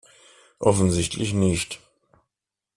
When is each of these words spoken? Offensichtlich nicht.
Offensichtlich 0.57 1.31
nicht. 1.35 1.79